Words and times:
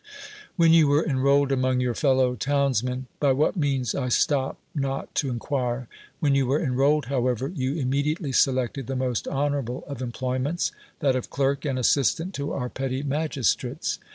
When 0.55 0.73
you 0.73 0.87
were 0.87 1.05
enrolled 1.05 1.51
among 1.51 1.79
your 1.79 1.93
fellow 1.93 2.33
townsmen— 2.33 3.05
by 3.19 3.33
what 3.33 3.55
means 3.55 3.93
,1 3.93 4.09
stop 4.11 4.57
not 4.73 5.13
to 5.13 5.29
inquire— 5.29 5.87
wlun 6.23 6.33
you 6.33 6.47
were 6.47 6.59
enrolled, 6.59 7.05
however, 7.05 7.49
you 7.49 7.75
immedi 7.75 8.17
ately 8.17 8.33
selected 8.33 8.87
the 8.87 8.95
most 8.95 9.27
honorable 9.27 9.83
of 9.85 10.01
employ 10.01 10.39
munts. 10.39 10.71
that 11.01 11.15
of 11.15 11.29
clerk 11.29 11.65
and 11.65 11.77
assistant 11.77 12.33
to 12.33 12.51
our 12.51 12.67
petty 12.67 13.03
magistrates. 13.03 13.99